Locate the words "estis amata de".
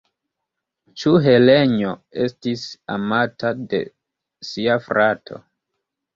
2.23-3.83